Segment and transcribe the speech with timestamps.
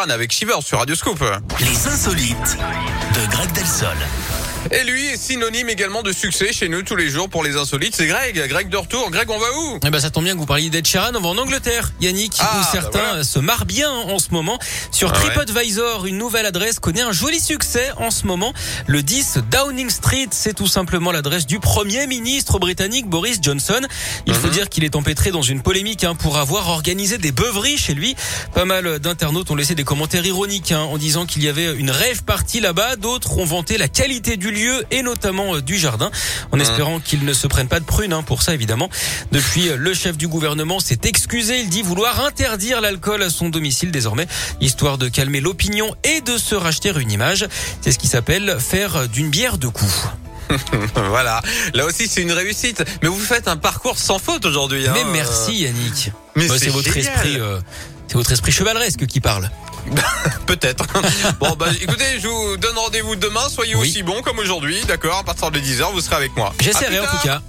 [0.00, 1.24] avec Shiver sur Radio Scoop.
[1.58, 2.56] Les insolites
[3.14, 3.96] de Greg Delsol.
[4.70, 7.94] Et lui est synonyme également de succès chez nous tous les jours pour les insolites.
[7.96, 8.46] C'est Greg.
[8.48, 9.10] Greg de retour.
[9.10, 9.78] Greg, on va où?
[9.86, 11.12] Eh ben, ça tombe bien que vous parliez d'Ed Sheeran.
[11.14, 11.90] On va en Angleterre.
[12.02, 13.24] Yannick, Ah, où bah certains voilà.
[13.24, 14.58] se marrent bien en ce moment.
[14.90, 15.24] Sur Ah ouais.
[15.30, 18.52] TripAdvisor, une nouvelle adresse connaît un joli succès en ce moment.
[18.86, 23.80] Le 10 Downing Street, c'est tout simplement l'adresse du premier ministre britannique Boris Johnson.
[24.26, 24.52] Il faut Mhm.
[24.52, 28.16] dire qu'il est empêtré dans une polémique hein, pour avoir organisé des beuveries chez lui.
[28.54, 31.90] Pas mal d'internautes ont laissé des commentaires ironiques hein, en disant qu'il y avait une
[31.90, 32.96] rêve partie là-bas.
[32.96, 36.10] D'autres ont vanté la qualité du lieu et notamment euh, du jardin,
[36.52, 38.88] en espérant qu'ils ne se prennent pas de prunes hein, pour ça évidemment.
[39.32, 41.60] Depuis, euh, le chef du gouvernement s'est excusé.
[41.60, 44.26] Il dit vouloir interdire l'alcool à son domicile désormais,
[44.60, 47.46] histoire de calmer l'opinion et de se racheter une image.
[47.80, 50.08] C'est ce qui s'appelle faire d'une bière deux coups.
[50.94, 51.42] Voilà.
[51.74, 52.82] Là aussi, c'est une réussite.
[53.02, 54.86] Mais vous faites un parcours sans faute aujourd'hui.
[54.86, 54.92] hein.
[54.94, 56.12] Mais merci Yannick.
[56.36, 57.38] Mais Bah, c'est votre esprit.
[57.38, 57.60] euh,
[58.06, 59.50] c'est votre esprit chevaleresque qui parle.
[60.46, 60.84] Peut-être.
[61.40, 63.48] bon, bah, écoutez, je vous donne rendez-vous demain.
[63.48, 63.88] Soyez Oui.
[63.88, 64.82] aussi bons comme aujourd'hui.
[64.86, 65.18] D'accord?
[65.18, 66.52] À partir de 10h, vous serez avec moi.
[66.60, 67.40] J'essaierai en tout cas.